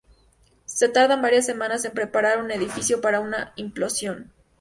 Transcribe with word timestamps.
Se 0.65 0.89
tardan 0.89 1.21
varias 1.21 1.45
semanas 1.45 1.85
en 1.85 1.91
preparar 1.91 2.41
un 2.43 2.49
edificio 2.49 3.01
para 3.01 3.19
una 3.19 3.53
implosión. 3.55 4.31